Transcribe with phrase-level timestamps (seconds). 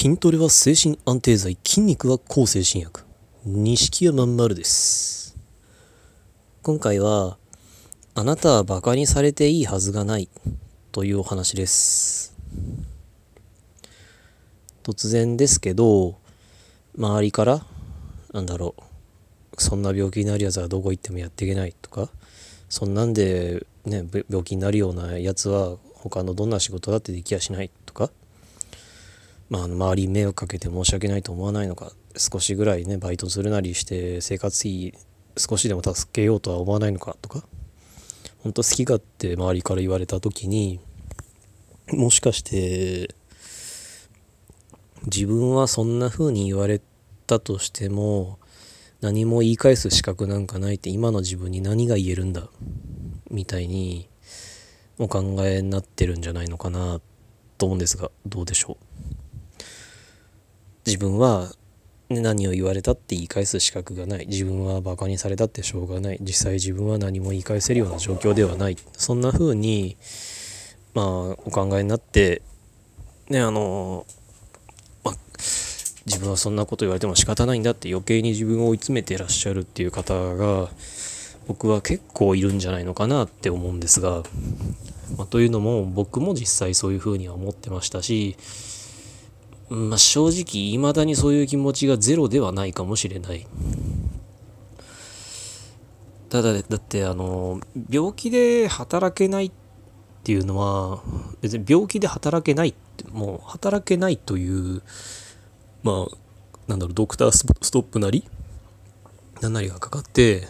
[0.00, 3.02] 筋トレは精神安定剤筋肉は抗精神薬。
[3.44, 5.36] 錦山丸です。
[6.62, 7.36] 今回は
[8.14, 10.28] あなたはバカにされていいはずがない。
[10.92, 12.32] というお話です。
[14.84, 16.14] 突然ですけど
[16.96, 17.66] 周りから
[18.32, 19.60] なんだろう。
[19.60, 21.74] そんな病気になるやつはどこ行ってもやっていけない。
[21.82, 22.08] とか
[22.68, 27.72] そんなんでね病気になるようなやつは他のどんな仕事だってできやしない。
[29.50, 34.92] まあ、周りに迷惑かけて申し訳ないと思わないのか少しぐらいねバイトするなりして生活費
[35.36, 37.44] 少しでも助けようとは思わないのかとか
[38.42, 40.80] 本当好き勝手周りから言われた時に
[41.90, 43.14] もしかして
[45.04, 46.82] 自分はそんな風に言われ
[47.26, 48.38] たとしても
[49.00, 52.48] 何も言い返す資格なんかないって今の自分に何が言えるんだ
[53.30, 54.08] みたいに
[54.98, 57.00] お考えになってるんじゃないのかな
[57.56, 59.17] と思うんですがどうでしょう？
[60.88, 61.52] 自分は
[62.08, 64.26] 何を言われたって言い返す資格がない。
[64.26, 66.18] 自分はバカにされたってしょうがない。
[66.20, 68.76] 実際自分は何も言い返せるような状況ではない。
[68.94, 69.98] そんな風に
[70.94, 71.06] まあ
[71.44, 72.40] お考えになって
[73.28, 74.06] ねあの、
[75.04, 75.14] まあ、
[76.06, 80.70] 自分はそんなこと言われても仕方ないんだって余計に自分を追い詰めてらっしゃるっていう方が
[81.46, 84.22] 僕は結構いるんじゃないのかなって思うんですが、
[85.16, 88.36] まあ、というのも僕も実際そういう風には思ってましたし
[89.70, 93.46] まあ、正直、未だにそういう気持ちがゼロではないかもしれない。
[96.30, 99.52] ただ、だって、あの、病気で働けないっ
[100.24, 101.02] ていうのは、
[101.40, 104.82] 別に病気で働けないって、もう働けないという、
[105.82, 106.16] まあ、
[106.66, 108.24] なんだろう、ドクターストップなり、
[109.40, 110.48] 何なりがかかって、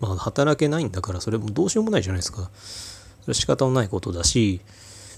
[0.00, 2.50] まあ、働けないんだから、それもどうしようもないじゃないですか。
[3.22, 4.60] それ仕方のないことだし、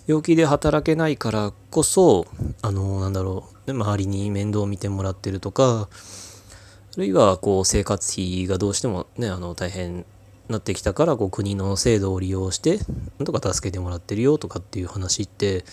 [0.06, 2.27] 病気で働けないからこそ、
[2.61, 10.05] あの、なんだろう、周りに面倒を見てもらってるとか、あるいは、こう、生活費がどうしてもね、あの、大変
[10.48, 12.79] なってきたから、こう、国の制度を利用して、
[13.18, 15.64] なんとか助けてもらってるよとかっていう話って、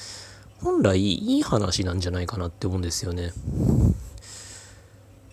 [0.61, 3.31] 本来いい話なんじゃないかなって思うんですよね。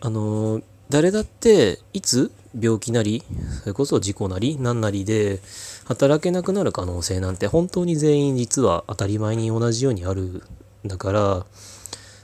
[0.00, 3.22] あの、誰だっていつ病気なり
[3.60, 5.40] それこそ事故なり何なりで
[5.84, 10.42] 働けなくなる可能性なんて本当に全員実は当たり前に同じようにあるん
[10.86, 11.46] だから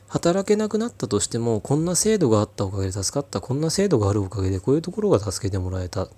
[0.08, 6.02] 働けなくなったとしてもこんな制度があったおかげで助かったこんな制度があるおかげでこういうところが助けてもらえた。
[6.02, 6.08] あ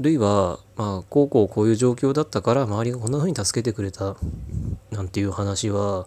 [0.00, 4.16] るいはまあこうこうこういう状況だったから周りがこんな風に助けてくれた
[4.90, 6.06] なんていう話は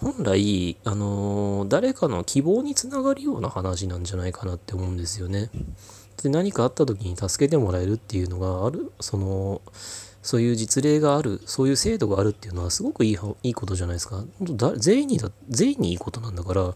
[0.00, 5.50] 本来、あの、誰かの希望につながるような話なんじゃないかなって思うんですよね。
[6.22, 9.60] で何かあった時に助けてもらえるっていうのがあるその
[10.22, 14.24] そういう実例があるそういう制度があるっていうのはすごくいいいいことじゃないですか。
[14.38, 16.74] 本当だ全員にだ全員にいいことなんだから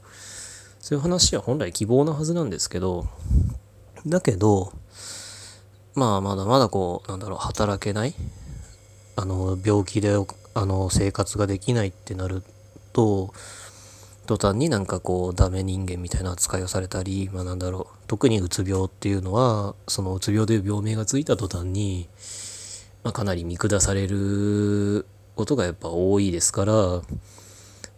[0.79, 3.07] そういう話は本来希望なはずなんですけど
[4.07, 4.73] だけど
[5.95, 8.15] まあまだまだこうなんだろう働けない
[9.17, 10.15] あの病気で
[10.55, 12.43] あの生活ができないってなる
[12.93, 13.33] と
[14.27, 22.09] 途端になんかこうダメ人間みたいな扱いをされたり、まあ、なんだろう特にうつ病っていうのはそのうつ病という病名がついた途端に、
[23.03, 27.03] まあ、かなり見下されることがやっぱ多いですから、まあ、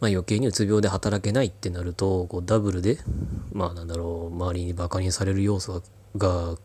[0.00, 2.97] 余計にうつ病で働けないってなるとこうダブルで
[3.52, 5.82] まあなんだろう周りにバカにされる要素
[6.16, 6.56] が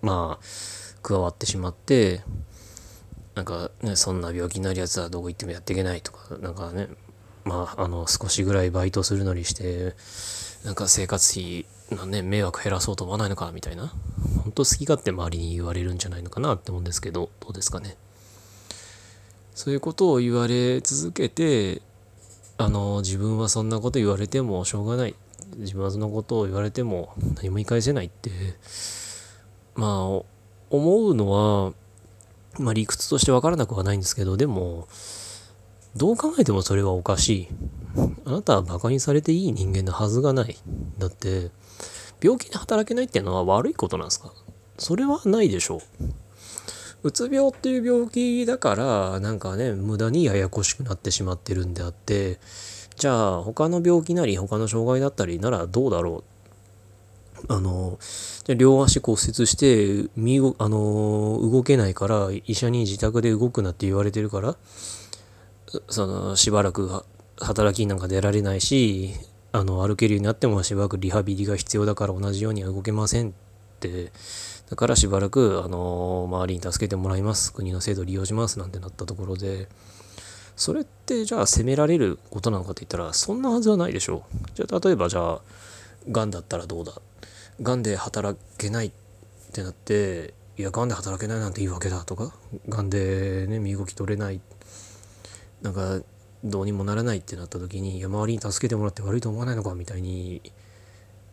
[0.00, 0.44] まあ
[1.02, 2.20] 加わってしまって
[3.34, 6.88] なんかねそんな病気になるやつはどこ行ってもやっていけないとかなんかね
[7.46, 9.94] まあ、あの、少しぐらいバイトするなりして、
[10.64, 11.64] なんか生活費
[11.96, 13.92] のね、迷惑減らそうと思わないのかみたいな。
[14.42, 17.96] 本当好き勝手周りに言われるんじゃないのかなって思うんですけど、どうですかね。
[19.54, 21.82] そういうことを言われ続けて、
[22.58, 25.14] あの、自分はそんなこと言われてもしょうがない。
[25.56, 28.30] 自分はそんなことを言われても何も言い返せないって、
[29.76, 30.26] まあ、思
[30.70, 31.72] うのは、
[32.58, 34.88] まあ理屈としてわからなくはないんですけど、でも、
[35.96, 37.48] どう考えてもそれはおかしい。
[38.26, 40.56] あなたは馬鹿にされていい人間なはずがない。
[40.98, 41.50] だって、
[42.22, 44.32] 病気で働けないっていうのは悪いことなんですか？
[44.78, 45.80] それはないでしょう。
[47.02, 52.38] うつ病っていう病気だから、なんかね、無駄にややこしくなってしまってるんであって、
[52.96, 56.24] じゃあ他の病気なり他の障害だったりならどうだろ
[57.48, 57.54] う？
[57.54, 57.98] あの、
[58.44, 64.56] じゃ両足骨折して、身あの、動けないから、医者に自宅で動くなって言われてるから、
[65.88, 67.02] そのしばらく
[67.40, 69.14] 働きなんか出られないし
[69.52, 73.32] あの歩けるようになってもしばらくリハビリが必要だから同じようには動けませんっ
[73.80, 74.12] て。
[74.68, 77.52] だからしばらくあの周りに助けてもらいます。
[77.52, 79.68] 国の制度利用しますなんてなったところで。
[80.56, 84.46] それってじゃあ責められることなのかって言ったらそんなはずはないでしょう。
[84.54, 85.40] じゃあ例えばじゃあ
[86.10, 86.94] がんだったらどうだ。
[87.60, 88.92] がんで働けないっ
[89.52, 92.32] てなっていやがんで働けないなんていいわけだとか。
[92.68, 94.36] がんでね身動き取れない。
[94.36, 94.55] って
[95.62, 96.00] なんか
[96.44, 100.42] どうにもならないってなった時にいや周りに助けてもらって悪いと思わないのかみたいに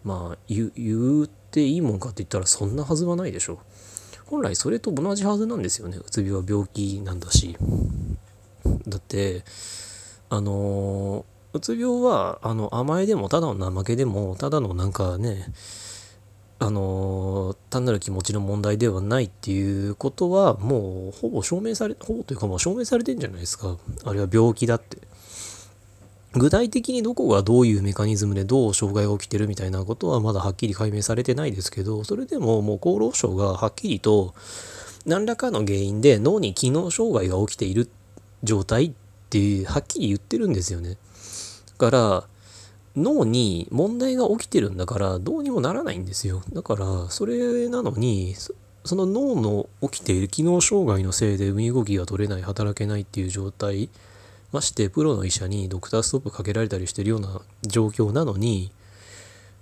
[0.03, 3.53] まあ言言っていいもんかって言ったらそんなはずはないでしょ。
[3.53, 3.57] う
[4.25, 5.97] 本来それと同じはずなんですよね。
[5.97, 7.55] うつ病は病気なんだし。
[8.87, 9.43] だって
[10.29, 15.45] あのうつ病はあの甘えでもただの怠けでもただのなんかね
[16.63, 23.77] あの単なる気持ちの問題ではないっていうことはもうほぼ証明されほぼというかもう証明されてんじゃないですか。
[24.05, 24.97] あれは病気だって。
[26.35, 34.33] 具体的にどこがどういうメカニズムでどう障害が起きてるみたいなことはまだはっきり解明されてないですけどそれでももう厚労省がはっきりと
[35.05, 37.87] 何らかの原因で脳に機能障害が起きている
[38.41, 38.91] 状態っ
[39.29, 40.97] てはっきり言ってるんですよね。
[41.77, 42.23] だから
[42.95, 48.35] 脳に問題が起きてるんだからどうにもならないんですよだからそれなのに
[48.85, 53.89] その脳の起きている機能障害のせいで身動きが取れない働けないっていう状態
[54.51, 58.71] ましてプロの医者にドクターストップかけられたりしてるような状況なのに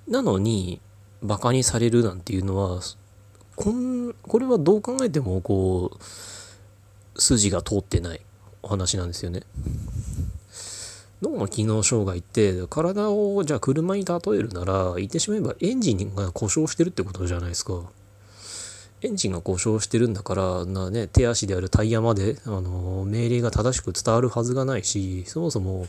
[0.08, 0.82] なのに
[1.22, 2.82] バカにされるなんていうのは
[3.56, 8.22] こんこれはどう考えてもこう筋が通ってない
[8.64, 9.42] お話なんですよね。
[11.22, 17.84] 脳の機能障害って体をじゃあ車に例えるなら言ってしまえばエンジンが故障してるってことじゃないですか。
[19.04, 25.88] エンジンが故障してるんだからな、ね、手足であるタイヤまで、あの命令が正しく伝わるはずがないしそもそも、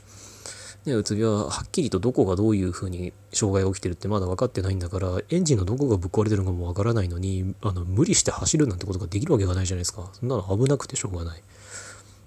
[0.86, 11.42] ね、うつ病ははっきりとどこがどういうふうに障害が起きてるってまだ分かってないんだからエンジンのどこがぶっ壊れてるのかも分からないのにあの無理して走るなんてことができるわけがないじゃないですかそんなの危なくてしょうがない。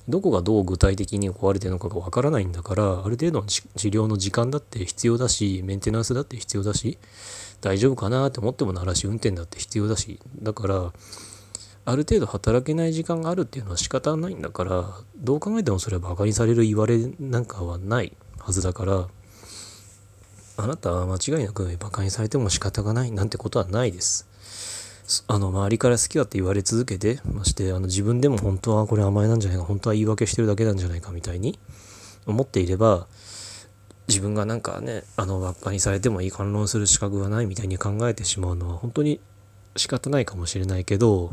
[0.07, 6.99] どこがどう具体的に壊れてるのかがわからないんだからある程度の治療の時間だって必要だしメンテナンスだって必要だし
[7.61, 10.93] 大丈夫かなって思っても鳴らし運転だって必要だしだから
[11.87, 14.85] ある程度働けない時間があるっていうのは仕方ないんだから
[15.17, 19.07] どう考えてもそれはバカにされる言われなんかはないはずだから
[20.57, 24.27] あなたは間違いなくバカにされても仕方がないなんてことはないです。
[25.27, 31.59] あの周りから好きだって言われ続けてましてあの自分でも本当はこれ甘えなんじゃないか本当は言い訳してるだけなんじゃないかみたいに
[32.25, 33.07] 思っていれば
[34.07, 39.19] 自分がなんかねあのバカにされてもいい反論する資格がないみたいに考えてしまうのは本当に
[39.75, 41.31] 仕方ないかもしれないけど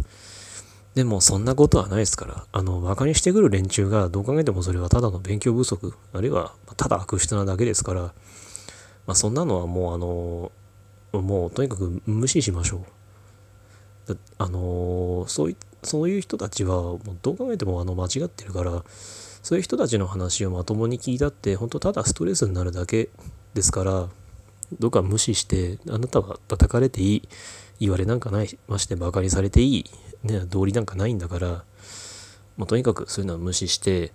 [0.95, 8.13] でもそんなことはないですからあのバカにしてくる連中がどう考えてもそれはただの勉強不足あるいはただ悪質なだけですから、ま
[9.09, 10.53] あ、そんなのはもうあの
[11.23, 13.01] もうとにかく無視しましょう。
[14.38, 18.84] あのそういそういう人たちはもうどう考えてもあの間違ってるから
[19.43, 23.10] そういう人たちの話をまともに聞いたって本当ただストレスになるだけ
[23.54, 24.08] ですから
[24.78, 27.28] どうか無視してあなたは叩かれていい
[27.81, 29.84] 言われなんかないましてバカにされていい、
[30.22, 31.64] ね、道理なんかないんだから
[32.56, 34.12] もうとにかくそういうのは無視して、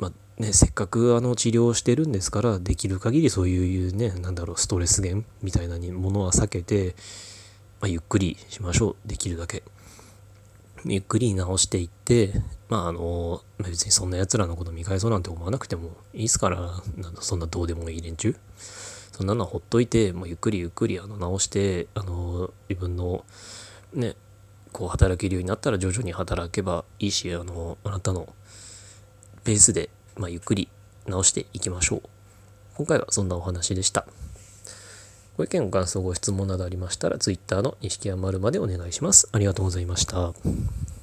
[0.00, 6.96] まあね、せっかくあの治療してるんですからできる限りそういうねなんだろうストレス源みたいなものは避けて
[7.80, 9.08] まあ、ゆっくりしましょう。
[9.08, 9.62] できるだけ。
[10.84, 12.32] ゆっくり直していって、
[12.68, 16.58] まああの、別にそんな奴らのこと見返そうなんて思わなくてもいいっすから、
[16.96, 18.36] なんそんなどうでもいい連中。
[19.12, 23.24] そんなのはほっといて、もうゆっくりゆっくりあの直して、あの、自分の
[23.92, 24.16] ね、
[24.72, 28.32] こう働けるようになったら徐々に働けばいいし、あの、あなたの
[29.44, 30.68] ペースで、まあ、ゆっくり
[31.06, 32.02] 直していきましょう。
[32.74, 34.06] 今回はそんなお話でした。
[35.38, 39.28] ご意見、ご感想、ご質問などありましたら、Twitter の錦山丸までお願いします。
[39.30, 40.34] ありがとうございました。